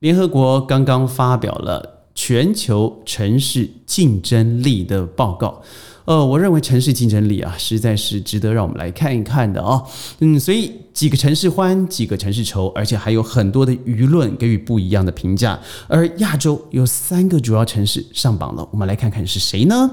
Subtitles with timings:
[0.00, 5.60] 联合国刚刚发表了全球城市竞争力的报告。
[6.06, 9.86] 呃，我认为城市竞争力啊，实在是值得让我们来看一看的哦。
[10.20, 15.60] 嗯，所以几个城市欢，几个城市愁，而且还有很多的舆论给予不一样的评价。
[15.86, 19.90] 而亚洲有三个主要城市上榜了，我们来看看是谁呢？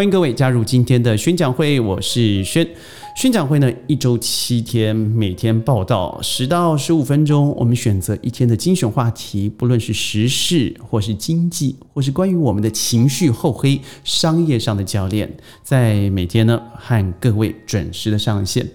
[0.00, 2.66] 欢迎各位加入今天的宣讲会，我是轩。
[3.14, 7.54] 宣讲会呢，一周七天，每天报道十到十五分钟。
[7.54, 15.30] 我们选择一天的精选话题，不论是时事，或是经济，或是关于我们的情绪厚黑、商业上的教练，
[15.62, 18.66] 在每天呢和各位准时的上线。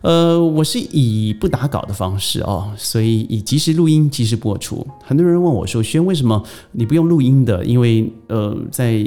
[0.00, 4.84] 呃，我是以不打稿的方式哦，所以以及时录音、及时播出。
[5.04, 6.42] 很多人问我说：“轩，为什么
[6.72, 9.06] 你不用录音的？”因为呃，在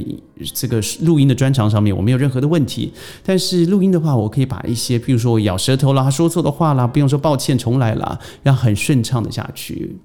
[0.53, 2.91] 这个录音的专场上面，我没有任何的问题。
[3.23, 9.97] 但是录音的话，我可以把一些，譬如说我咬舌头啦、说错的话啦，不用说抱歉，重来啦，让很顺畅的下去。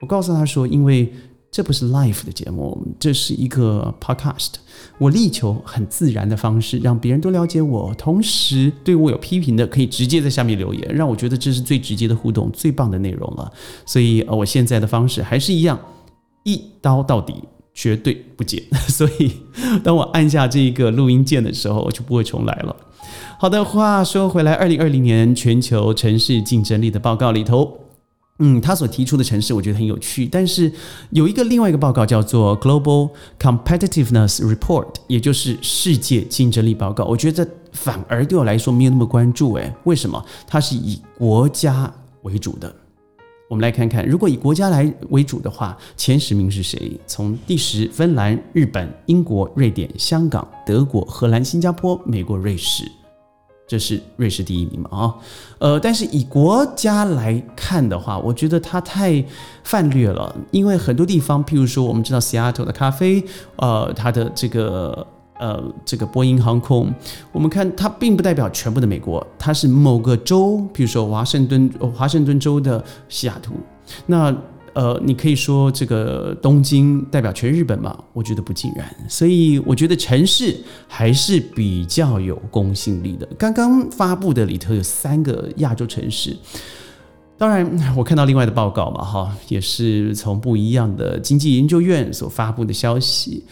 [0.00, 1.12] 我告诉他说：“因为。”
[1.52, 4.52] 这不是 live 的节目，这是一个 podcast。
[4.98, 13.52] 我力求很自然的方式，让别人都了解我，同时对我有批评的，可以直接在下面留言，让我觉得这是最直接的互动，最棒的内容了。
[13.84, 15.76] 所以，呃，我现在的方式还是一样，
[16.44, 17.34] 一刀到底，
[17.74, 18.62] 绝对不剪。
[18.88, 19.32] 所以，
[19.82, 22.74] 当我按下这一个录音键的时候，我就不会重来了。
[23.38, 27.78] 好的，话说回来，二零二零年全球城市竞争力的报告里头。
[28.42, 30.72] 嗯，他所提出的城市我觉得很有趣，但是
[31.10, 37.04] 有一个另外一个报告叫做 Global Competitiveness Report，也就是世界竞争力报告。
[37.04, 40.24] 我觉得反而对我来说没有那么关注，诶，为什么？
[40.46, 42.74] 它是以国家为主的。
[43.50, 46.96] 我们来看看，如果以国家来为主的话，前十名是谁？
[47.04, 52.84] 从第十，芬兰、日本、英国、瑞典、香港、德国、荷兰、新加坡、美国、瑞士。
[53.66, 54.88] 这是瑞士第一名嘛？
[54.92, 55.14] 啊，
[55.58, 59.24] 呃，但是以国家来看的话，我觉得它太
[59.64, 63.24] 泛略了，因为很多地方，譬如说，我们知道 Seattle 的咖啡，
[63.56, 65.04] 呃，它的这个
[65.40, 66.94] 呃这个波音航空，
[67.32, 73.54] 我们看它并不代表全部的美国，它是某个州，譬如说华盛顿华盛顿州的西雅图，
[74.06, 74.32] 那。
[74.72, 77.98] 呃，你可以说这个东京代表全日本嘛？
[78.12, 80.56] 我觉得不尽然，所以我觉得城市
[80.86, 83.26] 还是比较有公信力的。
[83.36, 86.36] 刚刚发布的里头有三个亚洲城市，
[87.36, 93.42] 当然我看到另外的报告嘛，哈，也是从不一样的经济研究院所发布的消息。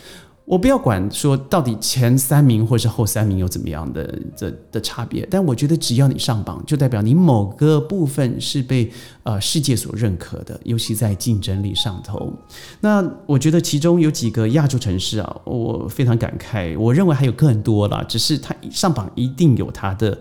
[0.48, 8.90] 我不要管说到底前三名或是后三名有怎么样的的的差别，但我觉得只要你上榜，就代表你某个部分是被
[9.24, 12.32] 呃世界所认可的，尤其在竞争力上头。
[12.80, 16.78] 那我觉得其中有几个亚洲城市啊，我非常感慨。
[16.78, 20.18] 我认为还有更多啦，只是它上榜一定有它的。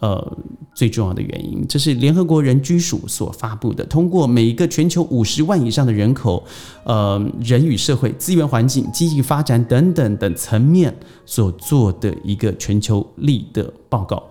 [0.00, 0.38] 呃，
[0.74, 6.44] 最重要的原因，这是联合国人居署所发布的，通过每一个全球五十万以上的人口，
[6.84, 14.22] 呃，人与社会、资源环境、经济发展等等等层面所做的一个全球力的报告。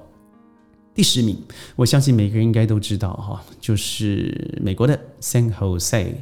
[0.96, 1.38] 第十名，
[1.76, 6.14] 我相信每个人应该都知道哈，就是美国的 San Jose。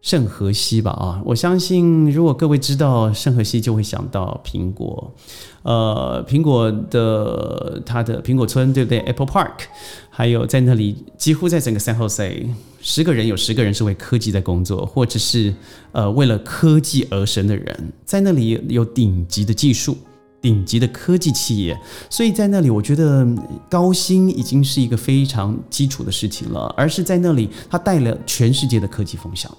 [0.00, 1.20] 圣荷西吧啊！
[1.24, 5.12] 我相信，如果各位知道圣荷西，就会想到苹果，
[5.62, 9.64] 呃，苹果的它的苹果村，对不对？Apple Park，
[10.08, 12.46] 还有在那里，几乎在整个 San Jose，
[12.80, 15.52] 十个人有十个人是为科技在工作，或者是
[15.90, 19.98] 呃为了科技而生的人，在那里有顶级的技术、
[20.40, 21.76] 顶级的科技企业，
[22.08, 23.26] 所以在那里，我觉得
[23.68, 29.50] 高薪已经是一个非常基础的事情了，而是在那里，它带了全世界的科技风向。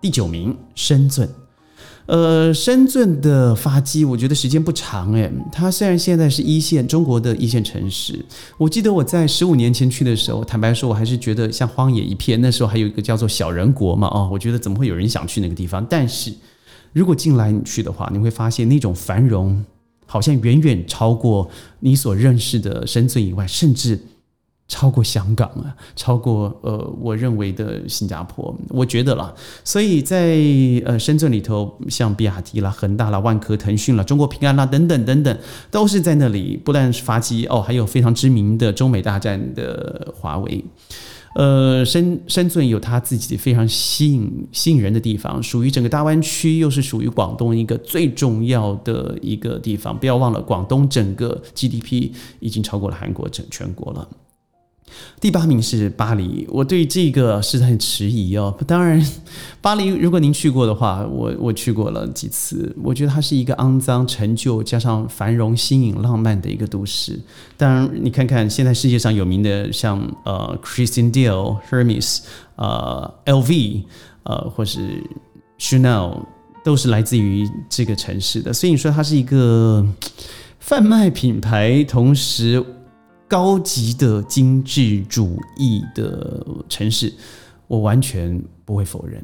[0.00, 1.28] 第九名，深圳。
[2.06, 5.30] 呃，深圳的发迹，我觉得时间不长诶。
[5.52, 8.24] 它虽然现在是一线中国的一线城市，
[8.56, 12.40] 我记得我在十五年前去的时候，坦白说，我还是觉得像荒野一片。
[12.40, 15.84] 那时候还有一个叫做小人国嘛，哦，我觉得怎么会有人想去那个地方？
[15.90, 16.32] 但是
[16.94, 19.62] 如果近来你去的话，你会发现那种繁荣，
[20.06, 21.50] 好像远远超过
[21.80, 24.00] 你所认识的深圳以外，甚至。
[24.68, 29.34] 超过香港啊，超过呃，我认为的新加坡，我觉得啦，
[29.64, 30.36] 所以在
[30.84, 35.38] 呃深圳里头，像比亚迪啦、恒大啦、万科、腾讯啦、中国平安啦等等等等，
[35.70, 40.62] 都是在那里不但是发迹哦，还有非常知名的中美大战的华为。
[41.34, 49.96] 呃，深深圳有它自己非常吸引吸引人的地方，属于整个大湾区，又是属于广东一个最重要的一个地方。
[49.96, 52.10] 不要忘了，广东整个 GDP
[52.40, 54.06] 已经超过了韩国整全国了。
[55.20, 58.56] 第八名是巴黎，我对这个是很迟疑哦。
[58.66, 59.04] 当然，
[59.60, 67.18] 巴黎如果您去过的话，我我去过了几次，我觉得它是一个肮脏、陈旧加上繁荣、新颖、浪漫的一个都市。
[67.56, 72.20] 当然，你看看现在世界上有名的，像呃，Christian Dior、Hermes、
[72.56, 73.82] 呃，LV、
[74.22, 75.02] 呃，或是
[75.58, 76.22] Chanel，
[76.62, 78.52] 都是来自于这个城市的。
[78.52, 79.84] 所以你说它是一个
[80.60, 82.64] 贩卖品牌，同时。
[83.28, 87.12] 高级的精致主义的城市，
[87.66, 89.22] 我完全不会否认。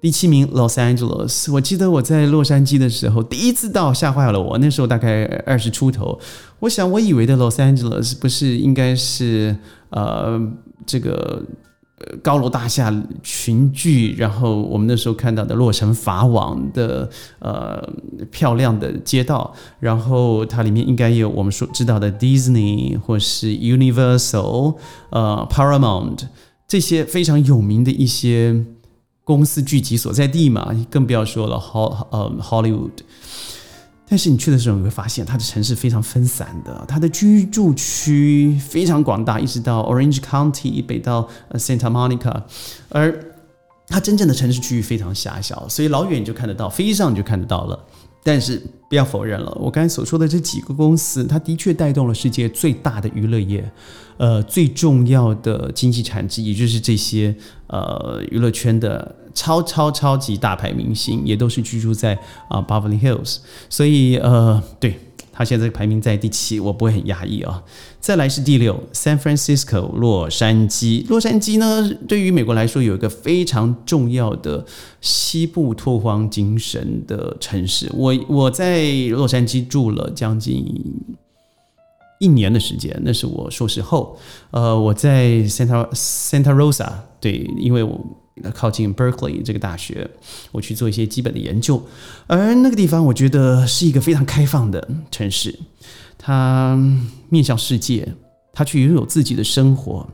[0.00, 1.52] 第七名，Los Angeles。
[1.52, 4.56] 我记得我在洛杉矶的时候，第一次到吓坏了我。
[4.58, 6.18] 那时候大概二十出头，
[6.60, 9.56] 我想我以为的 Los Angeles 不是应该是
[9.90, 10.40] 呃
[10.86, 11.42] 这个。
[12.22, 17.08] 高楼大厦群聚，然后我们那时候看到的洛城法网的
[17.38, 17.82] 呃
[18.30, 24.76] 漂亮的街道，然后它里面应该有我们所知道的 Disney 或是 Universal
[25.10, 26.26] 呃 Paramount
[26.68, 28.64] 这些非常有名的一些
[29.24, 32.90] 公司聚集所在地嘛，更不要说了 Hol 呃 Hollywood。
[34.08, 42.42] 但是你去的时候，你会发现它的城市非常分散的，它的居住区非常广大，一直到 Orange County 北到 Santa Monica，
[42.88, 43.18] 而
[43.88, 47.84] 它真正的城市区域非常狭小，所以老远你就看得到，飞机上你就看得到了。
[48.26, 53.70] 但是不要否认了，我刚才所说的这几个公司，它的确带动了世界最大的娱乐业，
[54.16, 57.32] 呃，最重要的经济产值，也就是这些
[57.68, 59.14] 呃娱乐圈的。
[59.36, 62.18] 超超超级大牌明星也都是居住在
[62.48, 63.36] 啊 Beverly Hills，
[63.68, 64.98] 所以呃，对
[65.36, 67.62] 他现在排名在第七，我不会很压抑啊。
[68.00, 71.06] 再来是第六，San Francisco 洛杉矶。
[71.08, 74.64] 洛杉矶呢，对于美国来说有一个非常重要的
[75.02, 77.90] 西部拓荒精神的城市。
[77.92, 80.64] 我我在洛杉矶住了将近
[82.18, 84.18] 一年的时间，那是我硕士后。
[84.50, 86.90] 呃，我在 Santa Santa Rosa，
[87.20, 88.00] 对，因为我。
[88.52, 90.06] 靠近 Berkeley 这个大学，
[90.52, 91.82] 我去做一些基本的研究，
[92.26, 95.58] 而那个地方我觉得是一个非常开放的城市，
[96.18, 96.78] 它
[97.30, 98.06] 面向世界，
[98.52, 100.06] 它去拥有自己的生活，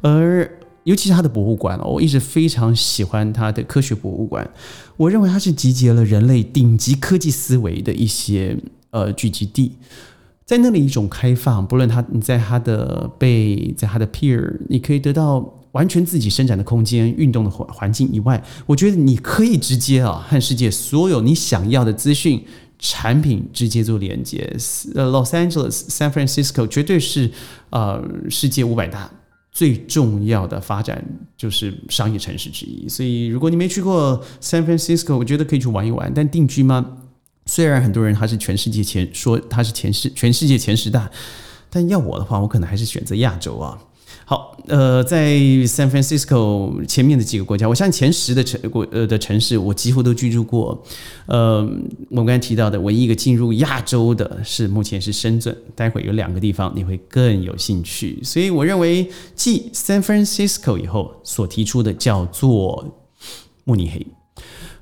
[0.00, 0.50] 而
[0.82, 4.50] 尤其是它的博物馆我一直非常喜欢它的科学博物馆，
[4.96, 8.58] 我认为它是集结了人类顶级科技思维的一些
[8.90, 9.76] 呃聚集地，
[10.48, 15.54] 在那里一种开放，不论它你在它的背，在它的 pier，你可以得到。
[15.72, 22.42] 完全自己生产的空间、运动的环环境以外，我觉得你可以直接啊和世界所有你想要的资讯、
[22.78, 24.50] 产品直接做连接。
[24.94, 27.30] 呃，Los Angeles、San Francisco 绝对是
[27.68, 29.08] 呃世界五百大
[29.52, 31.04] 最重要的发展
[31.36, 32.88] 就是商业城市之一。
[32.88, 36.10] 所以，如果你没去过 San Francisco，我觉得可以去玩一玩。
[36.12, 36.96] 但定居吗？
[37.48, 41.10] 虽然很多人他是全世界前说他是前世全世界前十大，
[41.70, 43.78] 但要我的话，我可能还是选择亚洲啊。
[44.26, 45.32] 好，呃，在
[45.64, 50.84] San Francisco 前面的几个国家，我相信前十的城国呃的城市，我几乎都居住过。
[51.24, 51.60] 呃，
[52.10, 58.20] 我们刚才提到的唯一一个进入亚洲的是目前是深圳，待会有两个地方你会更有兴趣。
[58.22, 62.98] 所以我认为继 San Francisco 以后所提出的叫做
[63.64, 64.06] 慕尼黑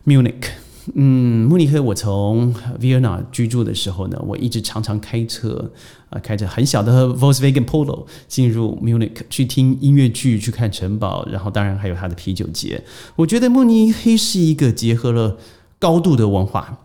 [0.04, 0.65] （Munich）。
[0.94, 5.72] 嗯，慕尼黑，我从 Vienna 居住的时候呢，我一直常常开车，
[6.10, 12.82] 啊，开着很小的 Volkswagen Polo 进入 Munich 去听音乐剧，去看城堡，然后当然还有它的啤酒节。
[13.16, 15.36] 我觉得慕尼黑是一个结合了
[15.78, 16.78] 高度的文化，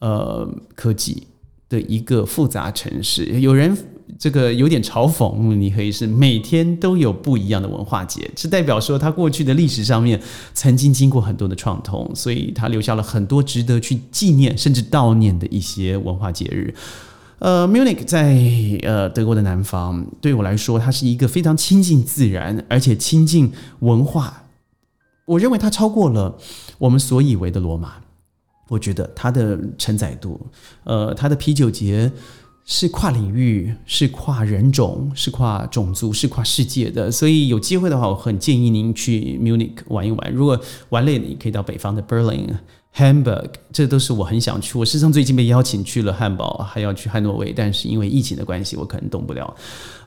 [0.00, 1.28] 呃，科技
[1.68, 3.40] 的一个复杂城市。
[3.40, 3.76] 有人。
[4.18, 10.20] 这个有点嘲讽，你可以是每天都有不一样的文化节，是代表说它过去的历史上面
[10.54, 16.74] 曾经经过很多的创痛，所以它留下了很多值得去纪念甚至悼念的一些文化节日。
[17.38, 18.36] 呃，Munich 在
[18.82, 24.44] 呃德国的南方，对我来说，它是一个非常亲近自然而且亲近文化。
[25.24, 26.36] 我认为它超过了
[26.78, 27.94] 我们所以为的罗马。
[28.68, 30.40] 我觉得它的承载度，
[30.84, 32.12] 呃，它的啤酒节。
[32.72, 37.10] 是跨领域，是跨人种，是跨种族，是跨世界的。
[37.10, 40.32] 所以有机会的话，我很建议您去 Munich 玩一玩。
[40.32, 40.58] 如果
[40.90, 42.46] 玩累了，你可以到北方的 Berlin、
[42.94, 44.78] Hamburg，这都是我很想去。
[44.78, 49.52] 我事实上最近被邀请去了汉堡，还要去汉诺威，但是因为疫情的关系，我可能动不了。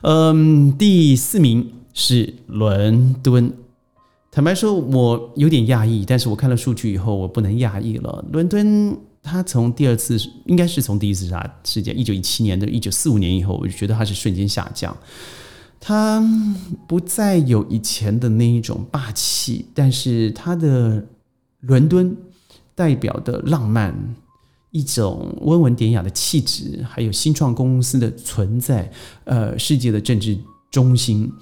[0.00, 3.52] 嗯，第四名是伦敦。
[4.30, 8.24] 坦白说，我有点讶异，但是我看了数据以后，我不能讶异了。
[8.32, 8.96] 伦敦。
[9.24, 14.94] 他从第二次应该是从第一次杀事件一九一七年的一九四五年以后，我就觉得他是瞬间下降，
[15.80, 16.22] 他
[16.86, 21.06] 不再有以前的那一种霸气，但是他的
[21.60, 22.14] 伦敦
[22.74, 24.14] 代表的浪漫，
[24.70, 28.92] 一种温文典雅的气质，还有新创公司的存在，
[29.24, 30.38] 呃，世界的政治
[30.70, 31.32] 中心。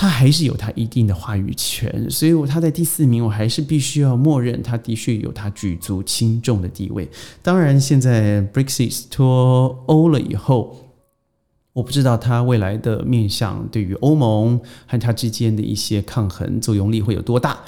[0.00, 7.06] 他还是有他一定的话语权，所以他在第四名，我还是必须要默认他的确有他举足轻重的地位。
[7.42, 10.74] 当然，现在 Brexit 脱欧了以后，
[11.74, 17.58] 我不知道他未来的面向对于欧盟和他之间的一些抗衡作用力会有多大。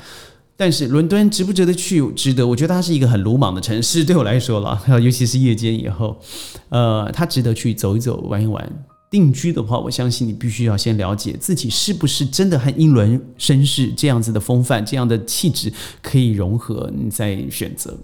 [0.56, 2.10] 但是伦敦值不值得去？
[2.12, 2.46] 值得。
[2.46, 6.18] 我觉得它是一个很鲁莽的城市，对我来说了， 尤其是夜间以后，
[6.70, 8.72] 呃，它值得去走一走、玩一玩。
[9.12, 17.94] 定居的话，我相信你必须要先了解自己是不是真的和英伦绅士这样子的风范、这样的气质可以融合，你再选择。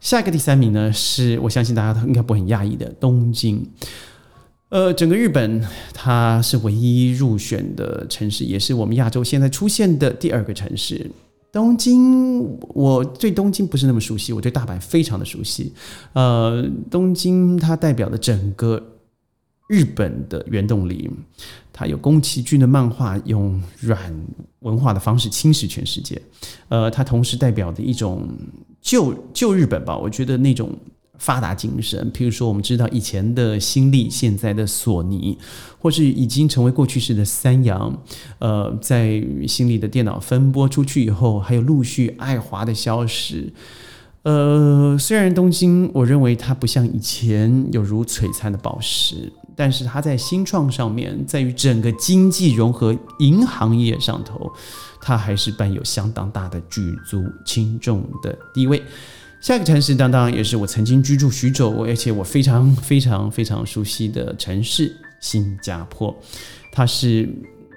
[0.00, 3.66] 下一个第三名呢，是我相信大家应该不很讶异的东京。
[4.68, 11.10] 呃，整个日本它是唯一入选的城市，也是我们亚洲现在出现的第二个城市。
[11.50, 12.42] 东京，
[12.74, 15.72] 我对东京不是那么熟悉，我对大阪非常的熟悉。
[16.12, 18.90] 呃，东京它代表的整个。
[19.74, 21.10] 日本的原动力，
[21.72, 23.98] 它有宫崎骏的漫画，用软
[24.60, 26.22] 文化的方式侵蚀全世界。
[26.68, 28.28] 呃，它同时代表的一种
[28.80, 30.70] 旧旧日本吧，我觉得那种
[31.18, 32.08] 发达精神。
[32.12, 35.36] 譬如说，我们知道以前的新力，现在的索尼，
[35.80, 38.00] 或是已经成为过去式的三洋。
[38.38, 43.52] 呃，在新力的电脑分拨出去以后，还有陆续爱华的消失。
[44.22, 49.32] 呃，虽然东京，我认为它不像以前有如璀璨的宝石。
[49.56, 54.52] 但是它在新创上面，在于整个经济融合银行业上头，
[55.00, 58.82] 它还是伴有相当大的举足轻重的地位。
[59.40, 66.14] 下一个城市当当也是我曾经居住许久，而且我非常非常非常熟悉的城市——新加坡。
[66.72, 67.28] 它是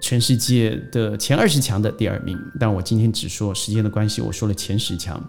[0.02, 5.22] 全世界的前二十强的第二名，但我今天只说时间的关系，我说了前十强。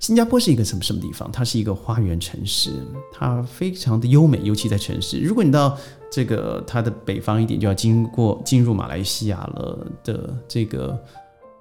[0.00, 1.30] 新加坡是一个什么什么地方？
[1.32, 2.70] 它是一个花园城市，
[3.12, 5.18] 它非常的优美，尤其在城市。
[5.18, 5.76] 如果你到
[6.10, 10.98] 这个它的北方一点，就要经过进入马来西亚了的这个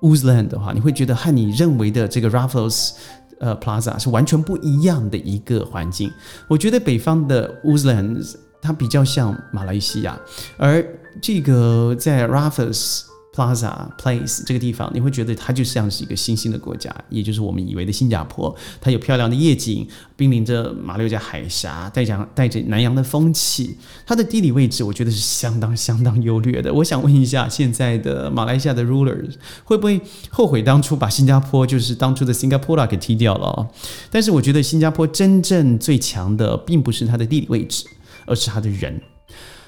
[0.02, 2.92] 乌兹兰的话，你会觉得和你认为的这个 Raffles
[3.40, 6.12] 呃 Plaza 是完全不一样的一个环境。
[6.48, 8.16] 我觉得北方的乌兹兰
[8.62, 10.20] 它比较像马来西亚，
[10.58, 10.86] 而
[11.22, 13.02] 这个在 Raffles。
[13.38, 18.54] Plaza Place 这个地方，你会觉得它就像是一个新兴的国家，也就是我们以为的新加坡。
[18.82, 23.78] 它有漂亮的夜景，濒临着马六甲海峡，带着带着南洋的风气。
[24.08, 26.74] 它的地理位置，我觉得是相当相当优劣的。
[26.74, 30.02] 我想问一下，现在的马来西亚的 rulers 会不会
[30.32, 33.68] 后悔当初把新加坡就是当初的 Singapore 给踢掉了？
[34.10, 37.86] 但是我觉得新加坡真正最强的，并不是它的地理位置，
[38.26, 39.00] 而是它的人。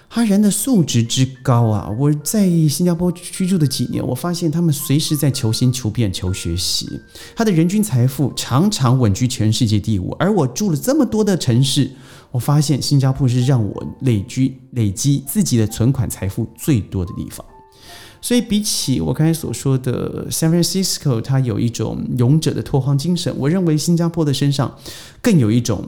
[0.10, 1.88] 他人的素质之高啊！
[2.00, 7.00] 我在新加坡居住的几年，我发现他们随时在求新求变、求学习。
[7.36, 11.92] 他的人均财富常常稳居全世界第五，而我住了这么多的城市，
[12.32, 17.46] 我发现新加坡是让我累积累积自己的存款财富最多的地方。
[18.20, 24.76] 所以，比起我刚才所说的 San Francisco，它有一种勇者的拓荒精神，我认为新加坡的身上
[25.22, 25.86] 更有一种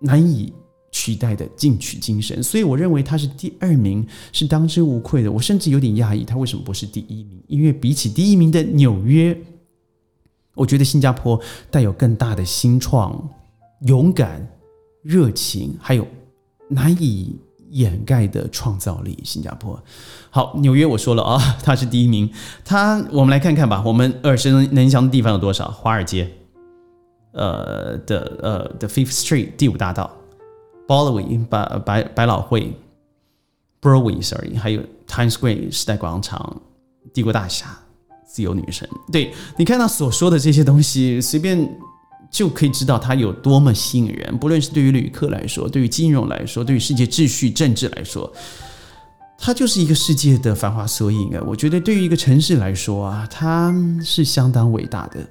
[0.00, 0.52] 难以。
[0.96, 5.32] 取代的进取精神，所以我认为他是第二名是当之无愧的。
[5.32, 7.42] 我甚至有点讶异，他为什么不是第一名？
[7.48, 9.36] 因为比起第一名的纽约，
[10.54, 13.28] 我觉得新加坡带有更大的新创、
[13.88, 14.48] 勇敢、
[15.02, 16.06] 热情，还有
[16.68, 19.18] 难以掩盖的创造力。
[19.24, 19.76] 新加坡
[20.30, 22.30] 好，纽约我说了啊，他是第一名。
[22.64, 25.68] 他我们来看看吧，我们耳熟能详的地方有多少？
[25.72, 26.30] 华尔街，
[27.32, 30.08] 呃的呃的 Fifth Street 第五大道。
[30.86, 32.76] Broadway 百百百老汇
[33.80, 36.60] ，Broadway，sorry，还有 Times Square 时代广场、
[37.12, 37.78] 帝国大厦、
[38.26, 38.88] 自由女神。
[39.12, 41.68] 对你看他所说的这些东西，随便
[42.30, 44.36] 就可以知道它有多么吸引人。
[44.38, 48.32] 不论是对于旅客来说，对于金融来说，对于世界秩序、政治来说，
[49.38, 51.42] 它就是一个世界的繁华缩影啊！
[51.46, 53.72] 我觉得对于一个城市来说啊，它
[54.02, 55.24] 是相当伟大的。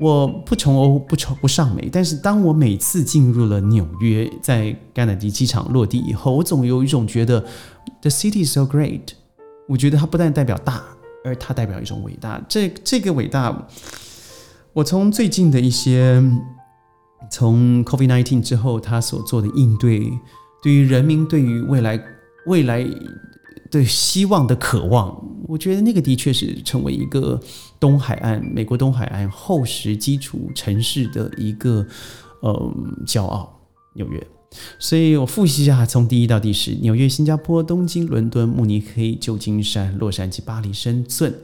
[0.00, 7.38] 我不从欧不从不上美，但是当我每次进入了纽约，在甘乃迪机场落地以后，我总有一种觉得
[8.00, 9.02] ，the city is so great。
[9.68, 10.82] 我觉得它不但代表大，
[11.22, 12.42] 而它代表一种伟大。
[12.48, 13.68] 这这个伟大，
[14.72, 16.22] 我从最近的一些，
[17.30, 20.10] 从 COVID-19 之后，他所做的应对，
[20.62, 22.02] 对于人民，对于未来
[22.46, 22.86] 未来。
[23.70, 27.40] 对希望的渴望，我觉得那个的确是成为一个
[27.78, 31.86] 东海岸、美国东海岸厚实基础城市的一个
[32.40, 32.74] 呃
[33.06, 33.56] 骄傲。
[33.94, 34.24] 纽约，
[34.78, 41.34] 所以我复习一下，从第一到第十：纽约、新加坡、东京、伦敦、慕尼黑、旧金山、洛杉矶、巴黎、深圳、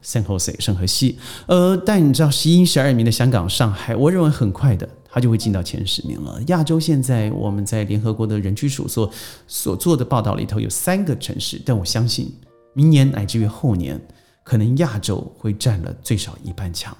[0.00, 1.18] 圣何塞、圣何西。
[1.46, 4.88] 呃，但你知道十一、十二名的香港、上海，我认为很快的。
[5.16, 6.38] 它就会进到前十名了。
[6.48, 9.10] 亚洲现在我们在联合国的人居署所
[9.46, 12.30] 所做的报道里头有三个城市，但我相信
[12.74, 13.98] 明年乃至于后年，
[14.44, 16.94] 可能亚洲会占了最少一半强。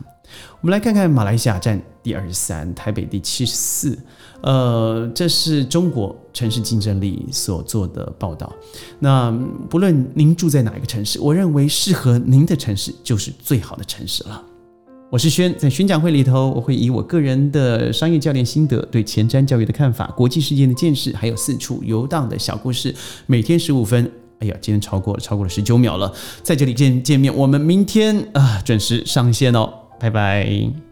[0.62, 3.98] 我们来看看马来西亚占第二十三，台北第七十四。
[4.40, 8.50] 呃，这是中国城市竞争力所做的报道。
[8.98, 9.30] 那
[9.68, 14.42] 不论您住在哪一个城市，我认为适合您的城市就是最好的城市了。
[15.08, 22.92] 我是轩，在宣讲会里头，我会以我个人的商业教练心得、对前瞻教育的看法、国际事件的见识，还有四处游荡的小故事，
[23.26, 24.10] 每天十五分。
[24.40, 30.85] 哎呀，今天超过了，超过了十九秒了，在这里见见面，我们明天啊准时上线哦，拜拜。